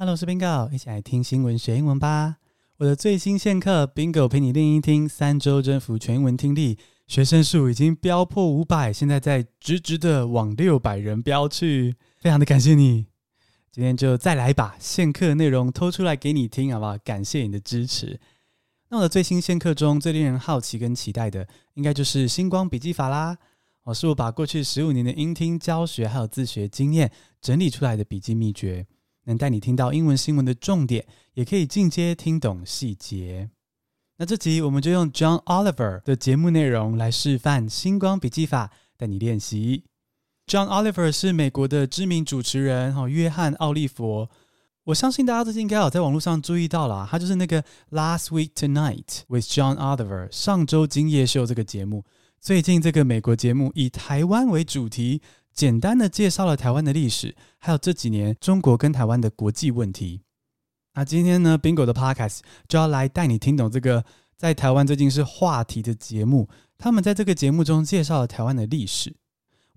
[0.00, 2.36] Hello，我是 Bingo，一起来听新闻学英文吧。
[2.76, 6.78] 我的最新线课 Bingo 陪你练英听，三周征服全英文听力，
[7.08, 13.06] 学生数已经飙破五百，现在在直直的往六百人飙去，非常的感谢你。
[13.72, 16.96] 今天就再来把线课内容偷出来给你听，好不好？
[16.98, 18.20] 感谢你的支持。
[18.90, 23.36] 那我的最新线课中最令人好奇跟期待的，应该就是星光笔记法啦。
[23.82, 27.10] 哦，是我把过去十五年的英听教学还有自学经验
[27.40, 28.86] 整理出来的笔记秘诀。
[29.28, 33.50] 能带你听到英文新闻的重点，也可以进阶听懂细节。
[34.16, 39.84] 那这集我们就用 John Oliver 的节目内容来示范星光笔记法，带你练习。
[40.46, 44.30] John Oliver 是美国的知名主持人，哈，约翰奥利佛。
[44.84, 52.04] 我相信大家最近应该有在网络上注意到了，他就是那个 Last Week Tonight with John Oliver 上周今夜秀这个节目。
[52.40, 55.20] 最近这个美国节目以台湾为主题。
[55.58, 60.20] 简单的介绍了台湾的历史，还有这几年中国跟台湾的国际问题。
[60.94, 64.04] 那今天呢，Bingo 的 Podcast 就要来带你听懂这个
[64.36, 66.48] 在台湾最近是话题的节目。
[66.78, 69.16] 他们在这个节目中介绍了台湾的历史。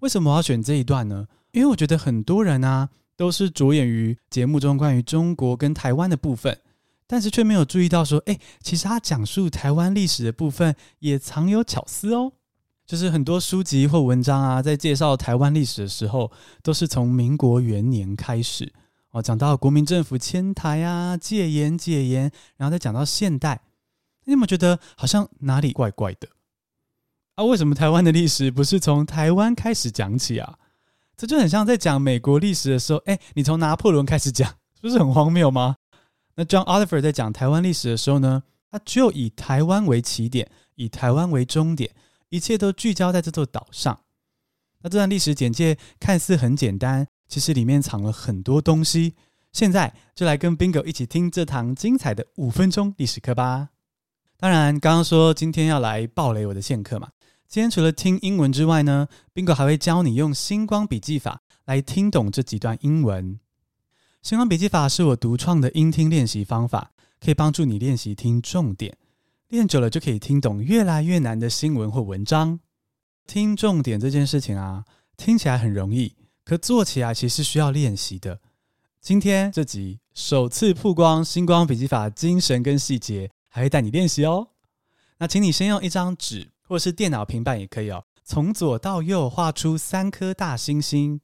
[0.02, 1.28] 为什么我要选这一段呢？
[1.52, 6.60] 因为我觉得很多人啊都是着眼于节目中关于中国跟台湾的部分，
[7.08, 12.34] 但是却没有注意到说，哎，其实他讲述台湾历史的部分也藏有巧思哦。
[12.92, 16.30] 就是很多书籍或文章啊，在介绍台湾历史的时候，
[16.61, 18.70] 都是从民国元年开始
[19.11, 23.61] 哦，讲到国民政府迁台啊、戒严解严，然后再讲到现代。
[24.25, 26.28] 你有没有觉得好像哪里怪怪的
[27.36, 27.45] 啊？
[27.45, 30.58] 为什么台湾的历史不是从台湾开始讲起啊？
[31.16, 35.78] 这就很像在讲美国历史的时候，哎，你从拿破仑开始讲，是不是很荒谬吗？
[36.36, 41.89] 那 John Oliver 在讲台湾历史的时候呢，他就以台湾为起点，以台湾为终点。
[42.32, 44.02] 一切都聚焦在这座岛上。
[44.82, 49.14] 那这段历史简介看似很简单，其实里面藏了很多东西。
[49.52, 53.70] 现在就来跟 Bingo 一起听这堂精彩的五分钟历史课吧。
[54.38, 57.10] 当然，刚刚说今天要来爆雷我的线课嘛。
[57.48, 63.42] 今天除了听英文之外呢，Bingo 还会教你用星光笔记法来听懂这几段英文。
[64.22, 68.98] 星光笔记法是我独创的英听练习方法，可以帮助你练习听重点。
[69.52, 72.62] 练久了就可以听懂越来越难的新闻或文章。
[73.28, 74.86] 听重点这件事情啊，
[75.17, 78.40] 听起来很容易，可做起来其实需要练习的。
[79.02, 84.48] 今天这集首次曝光星光笔记法精神跟细节，还会带你练习哦。
[85.17, 91.20] 那请你先用一张纸或是电脑、平板也可以哦，从左到右画出三颗大星星。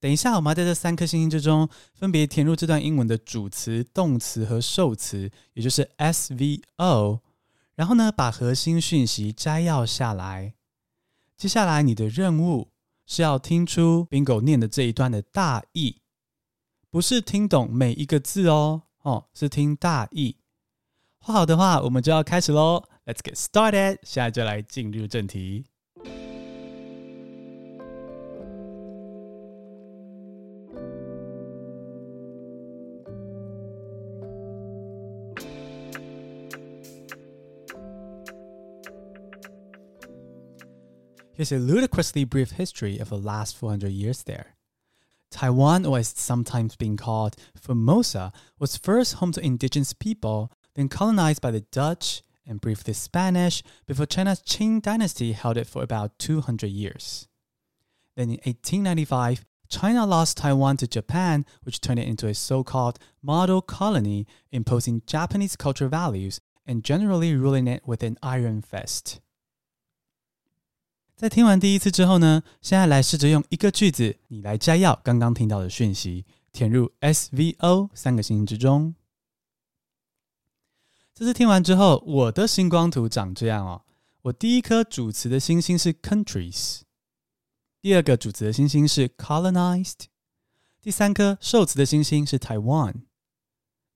[0.00, 7.20] 等一下，我们要在这三颗星星之中，分别填入这段英文的主词、动词和受词，也就是 SVO。
[7.76, 10.54] 然后呢，把核心讯息摘要下来。
[11.36, 12.72] 接下来，你的任务
[13.06, 16.00] 是要听出 Bingo 念的这一段的大意，
[16.90, 20.38] 不是听懂每一个字哦，哦，是听大意。
[21.18, 22.82] 画好的话，我们就要开始喽。
[23.04, 25.66] Let's get started，现在就来进入正题。
[41.36, 44.56] Here's a ludicrously brief history of the last 400 years there.
[45.30, 51.42] Taiwan, or as sometimes being called Formosa, was first home to indigenous people, then colonized
[51.42, 56.68] by the Dutch and briefly Spanish before China's Qing dynasty held it for about 200
[56.68, 57.28] years.
[58.16, 63.60] Then in 1895, China lost Taiwan to Japan, which turned it into a so-called model
[63.60, 69.20] colony, imposing Japanese cultural values and generally ruling it with an iron fist.
[71.16, 78.94] 在听完第一次之后呢，现在来试着用一个句子，你来摘要刚刚听到的讯息，填入 SVO 三个星星之中。
[81.14, 83.80] 这次听完之后，我的星光图长这样哦。
[84.24, 86.80] 我第一颗主词的星星是 countries，
[87.80, 89.94] 第二个主词的星星是 colonized，
[90.82, 92.92] 第三颗受词的星星是 Taiwan。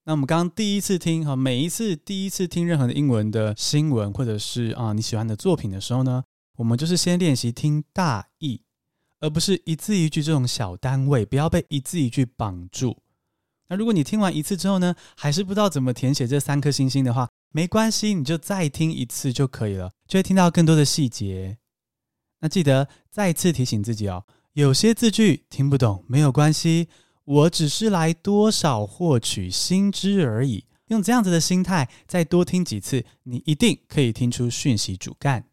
[0.05, 6.25] 那我们刚刚第一次听哈，每一次第一次听任何的英文的新闻，或者是啊你喜欢的作品的时候呢，
[6.61, 8.61] 我们就是先练习听大意，
[9.21, 12.99] 而不是一字一句这种小单位，不要被一字一句绑住。
[13.69, 21.57] 那如果你听完一次之后呢，还是不知道怎么填写这三颗星星的话，没关系，你就再听一次就可以了，就会听到更多的细节。
[22.41, 26.89] 那记得再次提醒自己哦，有些字句听不懂没有关系，
[27.25, 30.67] 我只是来多少获取新知而已。
[30.89, 35.47] 用这样子的心态，再多听几次，你一定可以听出讯息主干。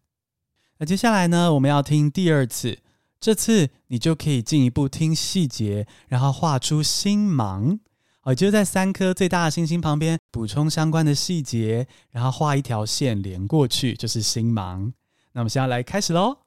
[0.79, 2.79] 那接下来呢，我们要听第二次，
[3.20, 7.79] 这次你就可以进一步听细节，然后画出星芒。
[8.20, 14.93] 好，就在三颗最大的星星旁边补充相关的细节，然后画一条线连过去，就是星芒。
[15.32, 16.38] 那我们现在来开始喽。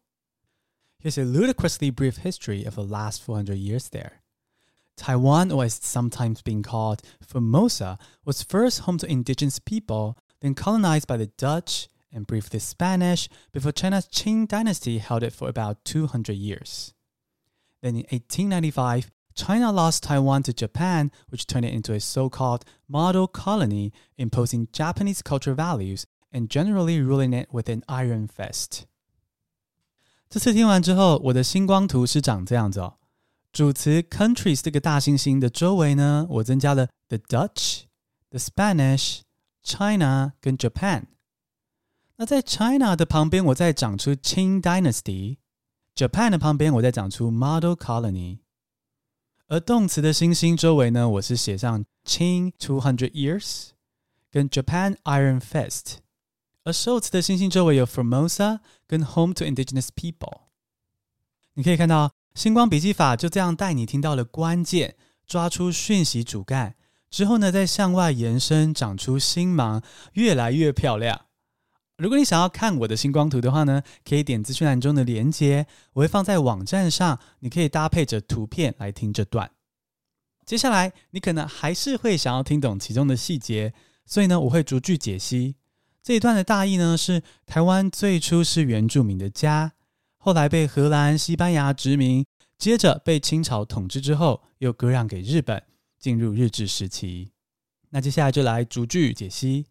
[1.03, 4.21] Here's a ludicrously brief history of the last 400 years there.
[4.95, 10.55] Taiwan, or as it's sometimes been called, Formosa, was first home to indigenous people, then
[10.55, 15.83] colonized by the Dutch and briefly Spanish before China's Qing dynasty held it for about
[15.85, 16.93] 200 years.
[17.81, 23.27] Then in 1895, China lost Taiwan to Japan, which turned it into a so-called model
[23.27, 28.85] colony, imposing Japanese cultural values and generally ruling it with an iron fist.
[30.29, 32.97] 这次听完之后，我的星光图是长这样子哦。
[33.51, 41.03] 主词 countries 这个大猩猩的周围呢，我增加了 the Dutch、the Spanish、China 跟 Japan。
[42.19, 48.39] 那在 China 的旁边，我再长出 Qing Dynasty；Japan 的旁边，我再长出 Model Colony。
[49.47, 53.69] 而动词的星星周围呢，我是写上 Qing Two Hundred Years
[54.31, 55.97] 跟 Japan Iron Fist。
[56.63, 60.41] 而受词的星星周围有 Formosa 跟 Home to Indigenous People。
[61.53, 62.11] 你可以看到。
[62.35, 66.75] 星光笔记法就这样带你听到了关键，抓出讯息主干
[67.09, 69.81] 之后呢，再向外延伸，长出星芒，
[70.15, 71.27] 越来越漂亮。
[72.00, 79.50] 如果你想要看我的星光图的话呢，可以点资讯栏中的连接，我会放在网站上，你可以搭配着图片来听这段。
[80.46, 83.74] 接下来你可能还是会想要听懂其中的细节，
[84.06, 85.56] 所以呢，我会逐句解析。
[86.02, 89.74] 这一段的大意呢是：台湾最初是原住民的家。
[90.16, 92.24] 后来被荷兰、西班牙殖民，
[92.56, 95.62] 接着被清朝统治之后，又割让给日本，
[95.98, 97.32] 进入日治时期。
[97.90, 99.66] 那接下来就来逐句解析。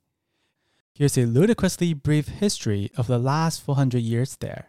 [0.98, 4.66] Here's a ludicrously brief history of the last 400 years there。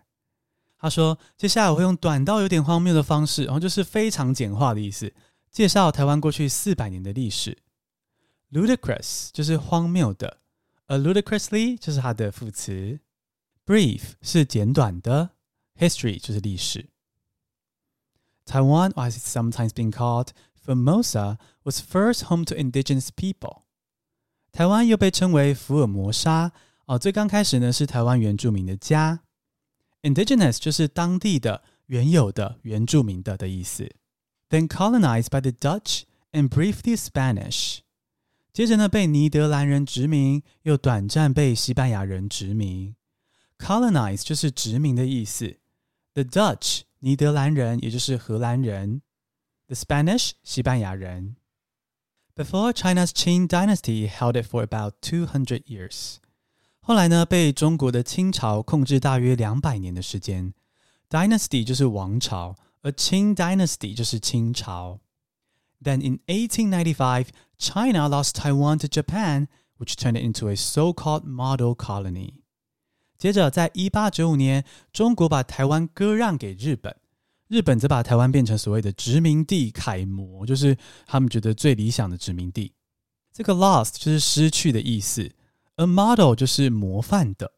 [0.78, 5.14] 他说，接下来我会用短到有点荒谬的方式，然后就是非常简化的意思，
[5.52, 7.58] 介绍台湾过去四百年的历史。
[8.52, 10.42] Ludicrous 就是荒谬的，
[10.88, 13.00] a ludicrously 就是它的副词，
[13.66, 15.32] brief 是简短的。
[15.78, 16.88] History 就是历史。
[18.46, 20.30] Taiwan, as it's sometimes been called,
[20.66, 23.64] Formosa was first home to indigenous people.
[24.53, 26.53] 台湾又被称为福尔摩沙
[26.87, 29.21] 哦，最刚开始呢是台湾原住民的家。
[30.03, 33.95] Indigenous 就是当地的、原有的、原住民的的意思。
[34.49, 36.03] Then colonized by the Dutch
[36.33, 37.81] and briefly Spanish.
[38.53, 42.97] 接着呢被尼德兰人殖民，又短暂被西班牙人殖民。
[43.59, 45.59] Colonize 就是殖民的意思。
[46.15, 49.03] The Dutch，尼德兰人，也就是荷兰人
[49.69, 51.37] ；The Spanish，西班牙人。
[52.40, 56.18] Before China's Qing Dynasty held it for about two hundred years。
[56.82, 60.54] 后来呢，被中国的清朝控制大约两百年的时间。
[61.10, 65.00] Dynasty 就是王朝，而 Qing Dynasty 就是清朝。
[65.82, 67.28] Then in 1895,
[67.58, 72.42] China lost Taiwan to Japan, which turned it into a so-called model colony.
[73.18, 76.96] 接着，在一八九五年，中国把台湾割让给日本，
[77.51, 82.73] 日本则把台湾变成所谓的殖民地楷模，就是他们觉得最理想的殖民地。
[83.33, 85.29] 这个 lost 就是失去的意思，
[85.75, 87.51] 而 model 就是模范的。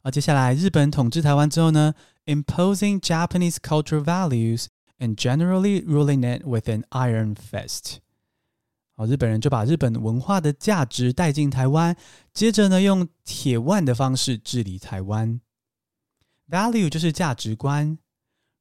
[0.00, 1.92] 而接下来，日本统治台湾之后呢
[2.24, 4.68] ，imposing Japanese cultural values
[4.98, 7.96] and generally ruling it with an iron fist。
[8.96, 11.94] 好日本人就把日本文化的价值带进台湾，
[12.32, 15.42] 接着呢，用铁腕的方式治理台湾。
[16.48, 17.98] Value 就是价值观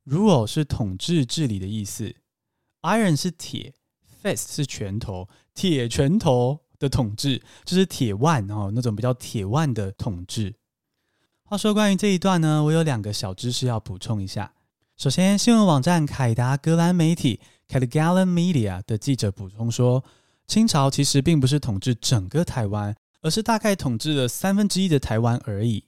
[0.10, 2.14] ，rule 是统治治理的意思。
[2.82, 3.74] Iron 是铁
[4.22, 10.56] ，fist 是拳头，铁拳头的统治就是铁腕哦，那种比较铁腕的统治。
[11.44, 14.54] 话说关于这一段呢，我有两个小知识要补充一下。
[14.98, 20.04] 首先，新闻网站凯达格兰媒体 c a t g a l a n Media） 的记者补充说。
[20.48, 25.84] 清朝其实并不是统治整个台湾，而是大概统治了三分之一的台湾而已。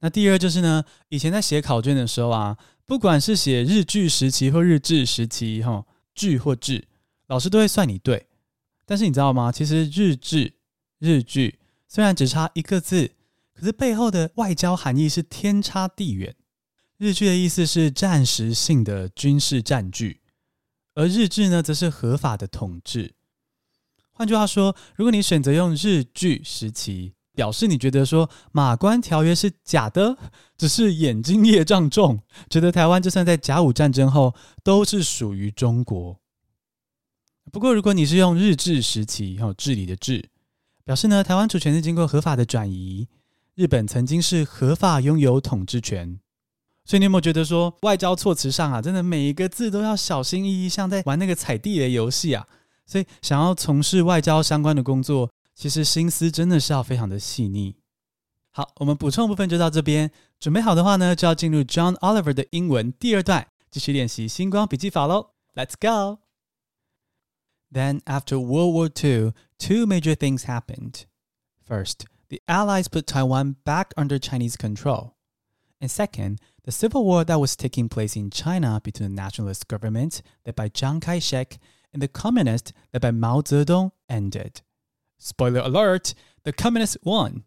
[0.00, 6.86] 那第二就是呢，以前在写考卷的时候啊，不管是写日据时期或日治时期，哈，据或治，
[7.26, 8.28] 老师都会算你对。
[8.84, 9.50] 但是你知道吗？
[9.50, 10.54] 其实日治、
[11.00, 13.10] 日据虽然只差一个字，
[13.52, 16.36] 可是背后的外交含义是天差地远。
[16.96, 20.20] 日据的意思是暂时性的军事占据，
[20.94, 23.14] 而日治呢，则是合法的统治。
[24.12, 30.16] 换句话说，如果你选择用日据时期，表示你觉得说马关条约是假的，
[30.58, 36.18] 只是眼睛业障重，觉得台湾就算在甲午战争后都是属于中国。
[37.52, 40.30] 不过，如果你是用日治时期，哈，治理的治，
[40.84, 43.06] 表示呢，台湾主权是经过合法的转移，
[43.54, 46.18] 日本曾经是合法拥有统治权。
[46.84, 52.46] 所以你有没有觉得说外交措辞上啊，真的每一个字都要小心翼翼，像在玩那个踩地雷游戏啊？
[52.86, 57.75] 所以想要从事外交相关的工作，其实心思真的是要非常的细腻。
[58.51, 65.31] 好，我们补充部分就到这边，准备好的话呢，就要进入 John Oliver 的英文第二段，继续练习星光笔记法喽。
[65.53, 66.19] Let's go!
[67.71, 71.05] Then, after World War II, two major things happened.
[71.65, 75.13] First, the Allies put Taiwan back under Chinese control.
[75.79, 80.21] And second, the civil war that was taking place in China between the nationalist government
[80.45, 81.59] led by Chiang Kai shek
[81.93, 84.61] and the communist led by Mao Zedong ended.
[85.17, 87.43] Spoiler alert, the communists won.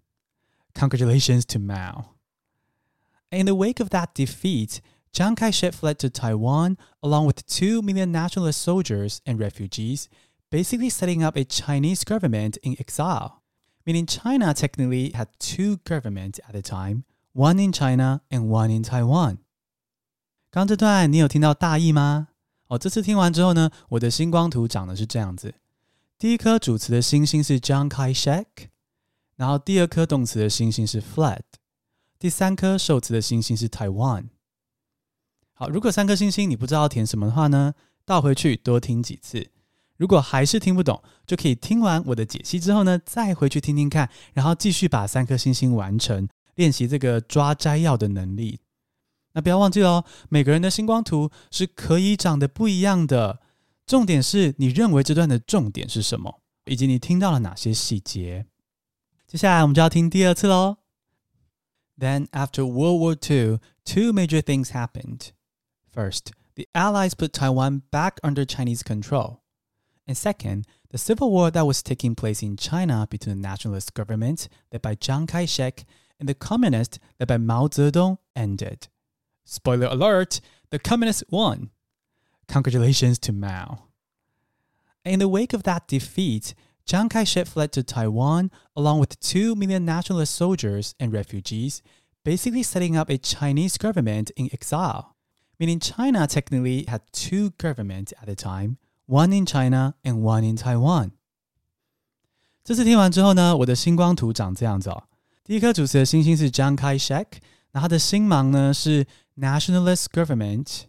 [0.75, 2.11] Congratulations to Mao.
[3.31, 4.81] In the wake of that defeat,
[5.13, 10.09] Chiang Kai shek fled to Taiwan along with 2 million nationalist soldiers and refugees,
[10.51, 13.43] basically setting up a Chinese government in exile.
[13.87, 18.83] Meaning China technically had two governments at the time, one in China and one in
[18.83, 19.39] Taiwan.
[20.51, 22.29] 刚这段你有听到大意吗？
[22.69, 25.55] 哦，这次听完之后呢，我的星光图长的是这样子。
[26.20, 28.46] 第一颗主词的星星是 Chiang Kai-shek，
[29.38, 31.44] 然后第二颗动词的星星是 Flat，
[32.20, 34.26] 第三颗受词的星星是 Taiwan。
[35.54, 37.74] 好，如果三颗星星你不知道填什么的话呢，
[38.04, 39.50] 倒回去多听几次。
[39.96, 48.60] 如果还是听不懂，就可以听完我的解析之后呢，再回去听听看，然后继续把三颗星星完成，练习这个抓摘要的能力。
[49.32, 53.40] 那不要忘记哦，每个人的星光图是可以长得不一样的。
[53.89, 58.47] 重点是你认为这段的重点是什么，以及你听到了哪些细节。
[59.27, 60.79] 接下来我们就要听第二次喽。
[61.99, 65.31] Then after World War II, two major things happened.
[65.93, 69.43] First, the Allies put Taiwan back under Chinese control.
[70.07, 74.49] And second, the civil war that was taking place in China between the nationalist government
[74.73, 75.85] led by Chiang Kai-shek
[76.19, 78.89] and the communist led by Mao Zedong ended.
[79.45, 81.71] Spoiler alert, the communists won.
[82.49, 83.89] Congratulations to Mao.
[85.05, 86.55] In the wake of that defeat,
[86.87, 91.83] Chiang Kai-shek fled to Taiwan along with 2 million nationalist soldiers and refugees,
[92.25, 95.15] basically setting up a Chinese government in exile.
[95.59, 98.77] Meaning China technically had two governments at the time,
[99.07, 101.11] One in China and one in Taiwan。
[102.65, 105.05] 这次听完之后呢，我的星光图长这样子哦。
[105.45, 107.27] 第一颗主词的星星是 Chiang Kai-shek，
[107.73, 110.85] 那他的星芒呢是 Nationalist Government，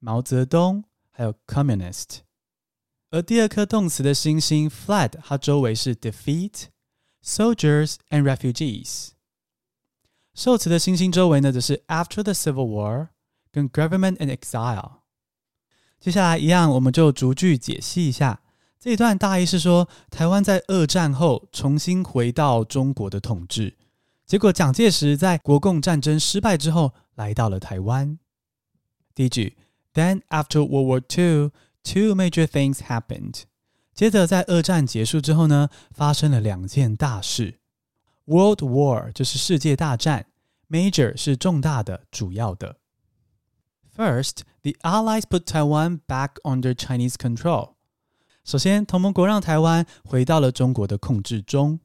[0.00, 0.84] 毛泽东，
[1.18, 2.18] 还有 Communist。
[3.10, 9.10] 而第二颗动词的星星 Fled，它周围是 Defeat、Soldiers and Refugees。
[10.34, 13.08] 受词的星星周围呢，则是 After the Civil War
[13.52, 15.02] 跟 Government in Exile。
[16.00, 18.42] 接下来一样，我们就逐句解析一下
[18.80, 19.16] 这一段。
[19.16, 23.76] 大意是说，台湾在二战后重新回到中国的统治，
[24.26, 28.18] 结果蒋介石在国共战争失败之后来到了台湾。
[29.14, 29.56] 第一句
[29.92, 31.50] ，Then after World War II,
[31.82, 33.42] two major things happened。
[33.94, 37.60] 接着在二战结束之后呢，发生了两件大事。
[38.24, 40.26] World War 就是世界大战，
[40.68, 42.78] Major 是重大的、主要的。
[43.96, 47.74] First, the Allies put Taiwan back under Chinese control.
[48.44, 51.78] 首先，同盟国让台湾回到了中国的控制中。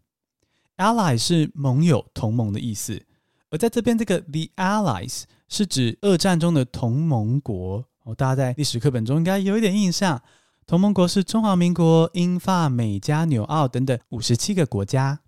[0.78, 3.06] Ally 是盟友、同盟的意思，
[3.51, 7.86] 而在这边，这个 the Allies 是指二战中的同盟国。
[8.05, 10.23] 哦，大家在历史课本中应该有一点印象。
[10.67, 15.21] 同盟国是中华民国、英法美加纽澳等等五十七个国家。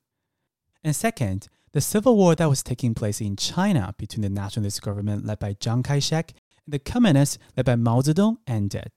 [0.82, 1.42] And second,
[1.72, 5.54] the civil war that was taking place in China between the nationalist government led by
[5.54, 6.28] Chiang Kai-shek
[6.66, 8.90] and The communists led by Mao Zedong ended。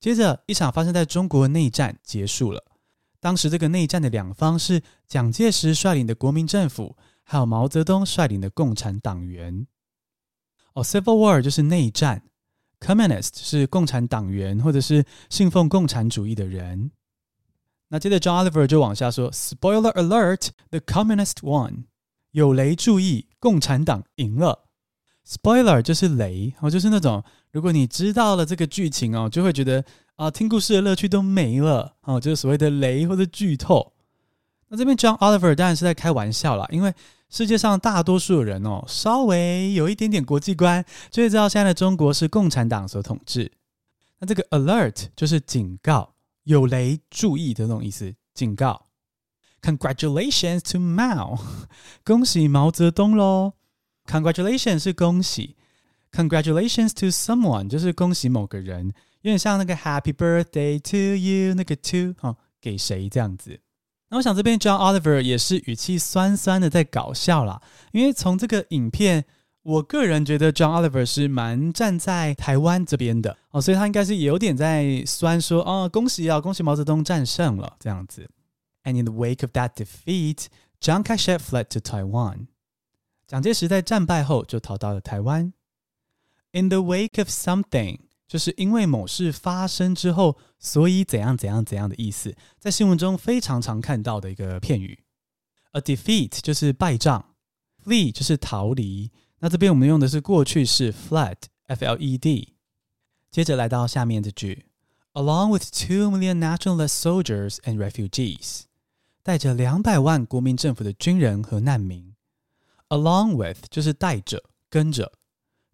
[0.00, 2.64] 接着，一场发生在中国内战结束了。
[3.20, 9.66] 当时，这个内战的两方是蒋介石率领的国民政府，还有毛泽东率领的共产党员。
[10.74, 12.22] 哦，Civil War 就是内战
[12.80, 16.90] ，Communist 是共产党员或者是信奉共产主义的人。
[17.88, 21.84] 那接着，John Oliver 就往下说：Spoiler alert，the communist won。
[22.32, 24.66] 有雷注意，共产党赢了。
[25.26, 29.84] Spoiler 就是雷哦，就是那种如果你知道了这个剧情哦，就会觉得
[30.16, 33.92] 啊，听故事的乐趣都没了哦，就是所谓的雷或者剧透。
[34.68, 36.92] 那这边 John Oliver 当然是在开玩笑啦，因为
[37.30, 43.52] 世界上大多数人哦，稍微有一点点国际观，就会知道现在的中国是共产党所统治。
[44.18, 48.86] 那这个 alert 就是警告，有雷注意的那种意思，警告。
[49.60, 51.38] Congratulations to Mao，
[52.04, 53.52] 恭喜毛泽东喽。
[54.06, 55.56] Congratulations 是恭喜
[56.12, 58.86] ，Congratulations to someone 就是恭喜某个人，
[59.20, 63.60] 有点像那个 Happy Birthday to you 那个 to 哦，给谁这样子。
[64.10, 67.60] 那我想这边 John Oliver 也是语气酸酸的在搞笑啦，
[67.92, 69.26] 因为从这个影片，
[69.62, 78.30] 我个人觉得 John Oliver 是蛮站在台湾这边的哦，所以他应该是有点在酸说哦，恭喜啊，恭喜毛泽东战胜了这样子。
[78.84, 80.46] And in the wake of that defeat,
[80.80, 82.46] John k a s h e fled to Taiwan.
[83.26, 85.52] 蒋介石在战败后就逃到了台湾。
[86.52, 90.38] In the wake of something，就是因为某事发生之后。
[90.58, 95.04] 所以怎样怎样怎样的意思，在新闻中非常常看到的一个片语。
[95.72, 97.34] A defeat 就是败仗
[97.84, 99.10] ，flee 就是逃离。
[99.40, 102.54] 那这边我们用的是过去式 fled，F-L-E-D。
[103.30, 104.66] 接着来到下面这句
[105.12, 108.62] ，Along with two million nationalist soldiers and refugees，
[109.22, 112.14] 带着两百万国民政府的军人和难民。
[112.88, 115.12] Along with 就是带着、跟着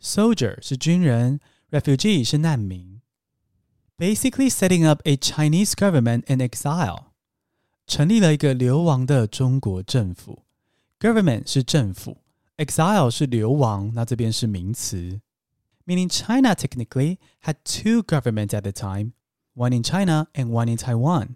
[0.03, 2.94] ，soldier 是军人，refugee 是难民。
[3.98, 7.06] Basically setting up a Chinese government in exile，
[7.86, 10.44] 成立了一个流亡的中国政府。
[11.00, 12.18] Government 是政府。
[12.58, 15.22] Exile 是流亡，那这边是名词，
[15.86, 19.14] meaning China technically had two governments at the time,
[19.56, 21.36] one in China and one in Taiwan。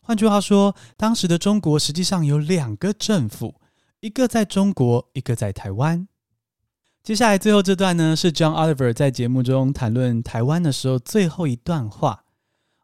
[0.00, 3.60] 换句话说，当时的中国实际上有两个政府，
[4.00, 6.08] 一个在中国，一个在台湾。
[7.08, 12.24] 接下来最后这段呢，是 John Oliver 在节目中谈论台湾的时候最后一段话。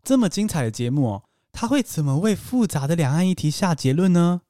[0.03, 4.43] 这么精彩的节目哦，他会怎么为复杂的两岸议题下结论呢？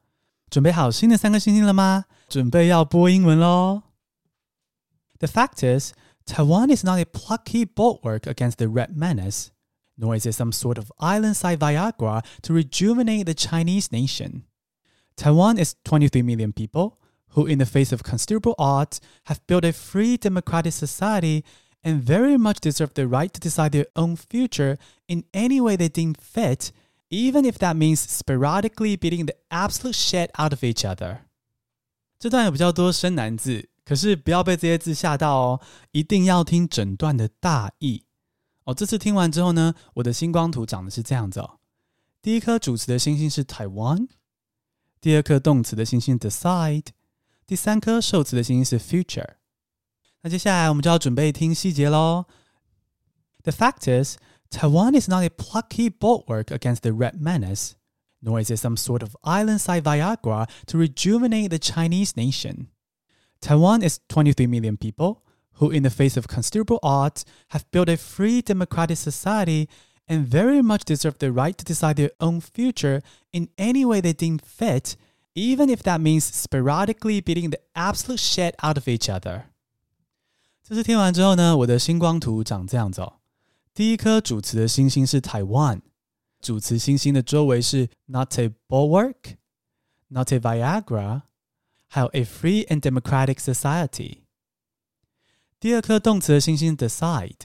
[0.48, 2.06] 准备好新的三颗星星了吗？
[2.28, 3.82] 准备要播英文喽。
[5.18, 5.92] The fact is,
[6.24, 9.48] Taiwan is not a plucky bulwark against the Red Menace,
[9.96, 14.42] nor is it some sort of island-side Viagra to rejuvenate the Chinese nation.
[15.16, 16.98] Taiwan is 23 million people
[17.34, 21.44] who, in the face of considerable odds, have built a free democratic society
[21.82, 24.76] and very much deserve the right to decide their own future
[25.06, 26.72] in any way they deem fit
[27.12, 31.22] Even if that means sporadically beating the absolute shit out of each other。
[32.20, 38.04] 这段有比较多生难字，可是不要被这些字吓到哦，一定要听整段的大意
[38.64, 38.72] 哦。
[38.72, 41.58] 这次听完之后呢，我的星光图长的是这样子哦。
[42.22, 44.06] 第一颗主词的星星是 Taiwan，
[45.00, 46.86] 第二颗动词的星星 decide，
[47.46, 49.34] 第三颗受词的星星是 future。
[50.22, 52.26] 那接下来我们就要准备听细节喽。
[53.42, 57.76] The fact is。Taiwan is not a plucky bulwark against the Red Menace,
[58.20, 62.68] nor is it some sort of island-side Viagra to rejuvenate the Chinese nation.
[63.40, 65.22] Taiwan is 23 million people
[65.54, 69.68] who, in the face of considerable odds, have built a free democratic society
[70.08, 73.00] and very much deserve the right to decide their own future
[73.32, 74.96] in any way they deem fit,
[75.34, 79.44] even if that means sporadically beating the absolute shit out of each other.
[80.62, 83.20] 这次听完之后呢，我的星光图长这样子哦。
[83.74, 85.80] 第一颗主词的星星是 Taiwan，
[86.40, 89.36] 主词星星的周围是 not a bulwark,
[90.08, 91.22] not a Viagra，
[91.86, 94.18] 还有 a free and democratic society。
[95.58, 97.40] 第二颗动词的星星 decide，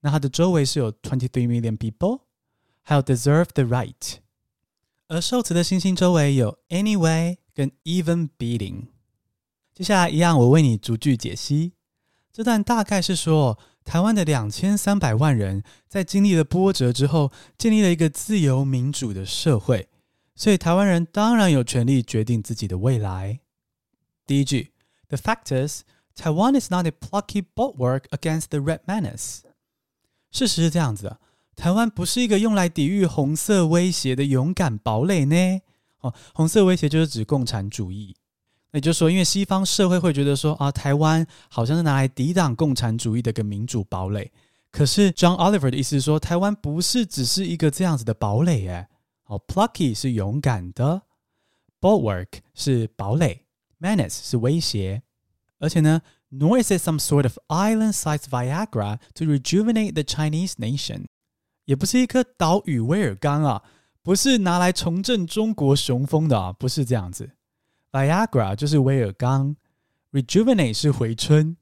[0.00, 2.22] 那它的周围是有 twenty three million people，
[2.82, 4.18] 还有 deserve the right。
[5.07, 8.87] 而受词的星星周围有 anyway 跟 even beating。
[9.73, 11.73] 接下来一样，我为你逐句解析。
[12.31, 13.57] 这段大概是说。
[13.87, 19.87] 台湾的两千三百万人在经历了波折之后，建立了一个自由民主的社会，
[20.35, 23.39] 所以台湾人当然有权利决定自己的未来。
[24.25, 24.73] 第一句
[25.07, 25.83] ，The fact is,
[26.17, 29.43] Taiwan is not a plucky bulwark against the Red Menace。
[30.31, 31.21] 事实是这样子的，
[31.56, 35.60] 台湾不是一个用来抵御红色威胁的勇敢堡垒呢。
[36.00, 38.16] 哦，红色威胁就是指共产主义。
[38.72, 44.32] 也就是说，因为西方社会会觉得说啊，台湾好像是拿来抵挡共产主义的一个民主堡垒。
[44.70, 48.88] 可是 John Oliver 的意思是说，台湾不是只是一个这样子的堡垒，哎，
[49.26, 51.02] 哦，plucky 是勇敢的，
[51.78, 53.44] bulwark 是堡垒，
[53.78, 55.02] menace 是威胁，
[55.58, 61.04] 而且呢，nor is it some sort of island-sized Viagra to rejuvenate the Chinese nation，
[61.67, 63.61] 也不是一颗岛屿威尔刚啊，
[64.01, 67.31] 不是拿来重振中国雄风的啊，不是这样子。
[67.91, 69.57] Viagra 就是威尔刚
[70.13, 71.57] ，Rejuvenate 是回春，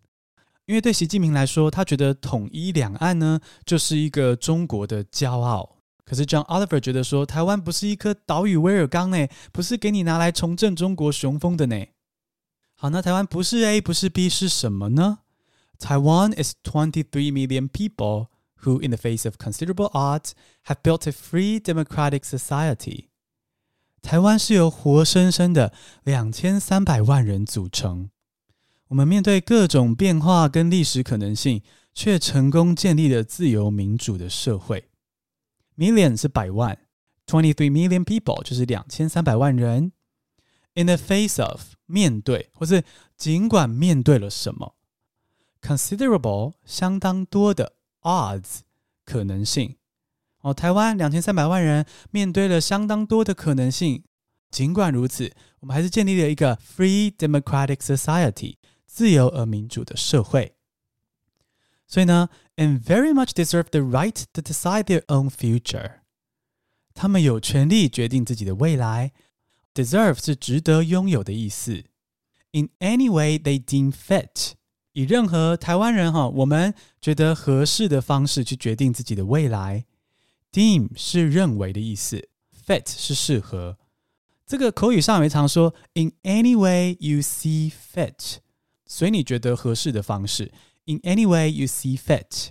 [0.67, 5.77] 因为对习近平来说，他觉得统一两岸呢就是一个中国的骄傲。
[6.05, 11.83] 可是 John Oliver 觉得说，台湾不是一颗岛屿威尔刚呢，不是给你拿来重振中国雄风的呢。
[12.75, 15.19] 好，那台湾不是 A，不是 B，是什么呢
[15.79, 18.27] ？Taiwan is twenty-three million people
[18.64, 20.32] who, in the face of considerable odds,
[20.64, 23.06] have built a free democratic society.
[24.02, 25.72] 台湾是由活生生的
[26.04, 28.10] 两千三百万人组成。
[28.88, 31.62] 我们面对各种变化跟历史可能性，
[31.94, 34.88] 却成功建立了自由民主的社会。
[35.76, 36.78] Million 是百万，
[37.26, 39.92] twenty three million people 就是两千三百万人。
[40.74, 42.84] In the face of 面对，或是
[43.16, 44.74] 尽管面对了什么，
[45.60, 47.74] considerable 相当多的
[48.04, 48.60] odds
[49.04, 49.76] 可能性。
[50.40, 54.04] 哦，台湾两千三百万人面对了相当多的可能性。
[54.50, 60.56] 尽管如此，我们还是建立了一个 free democratic society 自由而民主的社会。
[61.86, 66.00] 所以呢，and very much deserve the right to decide their own future。
[66.94, 69.12] 他们有权利决定自己的未来。
[69.72, 71.84] Deserve 是值得拥有的意思。
[72.50, 74.54] In any way they deem fit，
[74.94, 79.84] 以任何台湾人哈，我们觉得合适的方式去决定自己的未来。
[80.52, 82.28] Deem 是认为的意思，
[82.66, 83.78] fit 是适合。
[84.46, 88.38] 这个口语上也常说，in any way you see fit，
[88.84, 90.50] 随你觉得合适的方式。
[90.86, 92.48] In any way you see fit。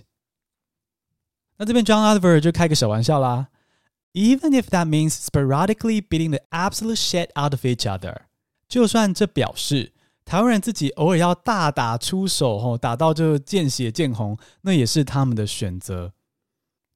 [1.58, 3.48] 那这边 John Oliver 就开个小玩笑啦。
[4.14, 8.22] Even if that means sporadically beating the absolute shit out of each other，
[8.66, 9.92] 就算这表示
[10.25, 16.11] 台湾人自己偶尔要大打出手，吼，打到就见血见红，那也是他们的选择。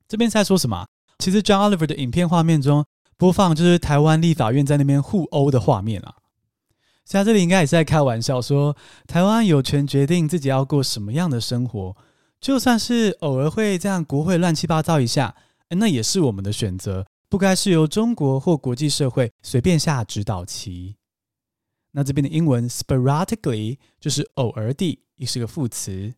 [0.07, 0.87] 这边在说什么？
[1.19, 2.83] 其实 John Oliver 的影片画面中
[3.17, 6.15] 播放就是台湾立法院在那边互殴的画面啊。
[7.05, 11.95] 现在这里应该也是在开玩笑说，说台湾有权决定自己要过什么样的生活，
[12.41, 15.35] 就算是偶尔会这样国会乱七八糟一下，
[15.69, 20.95] 那也是我们的选择，不该是由中国或国际社会随便下指导棋。
[21.91, 26.13] 那这边的英文 sporadically 就是偶尔地，也是个副词。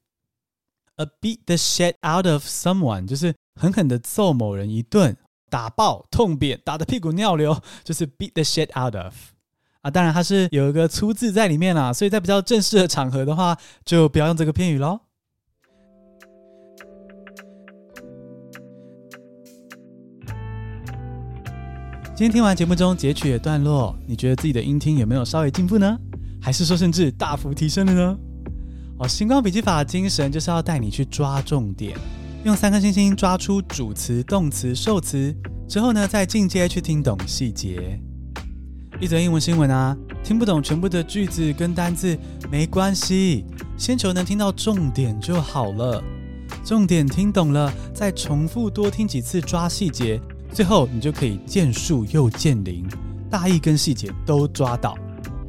[0.98, 5.16] A beat the shit out of someone 就是狠狠的揍某人一顿，
[5.50, 9.14] 打爆、痛扁、打的屁股尿流， 就是 beat the shit out of
[9.82, 9.90] 啊。
[9.90, 15.00] 当然它是有一个粗字在里面啦，所以在比较正式的场合的话，就不要用这个片语喽。
[22.22, 25.98] 今天听完节目中截取的段落，你觉得自己的音听有没有稍微进步呢？
[26.40, 28.18] 还是说甚至大幅提升了呢？
[29.00, 31.98] 哦，星光笔记法精神就是要带你去抓重点，
[32.44, 35.36] 用三颗星星抓出主词、动词、受词，
[35.68, 38.00] 之后呢再进阶去听懂细节。
[39.00, 42.16] 一则英文新闻啊，听不懂全部的句子跟单字
[42.52, 43.46] 没关系，
[43.80, 46.04] 先求能听到重点就好了。
[46.64, 50.22] 重点听懂了，再重复多听几次抓细节。
[50.54, 52.86] 最后，你就可以见树又见林，
[53.30, 54.98] 大意跟细节都抓到。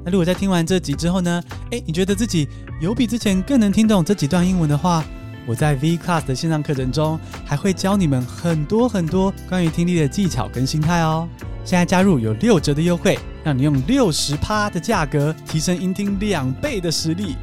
[0.04, 2.48] 那如果在听完这集之后呢，诶，你觉得自己
[2.80, 5.04] 有比之前更能听懂这几段英文的话，
[5.46, 11.28] 我在 V Class 的线上课程中还会教你们很多很多关于听力的技巧跟心态哦。
[11.64, 17.36] 现在加入有六折的优惠，让你用六十趴的价格提升英听两倍的实力。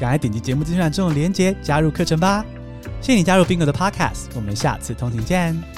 [0.00, 2.44] 赶快点击节目资讯栏中的链接加入课程吧！
[3.00, 5.73] 谢谢你加入 Bingo 的 Podcast，我们下次通勤见。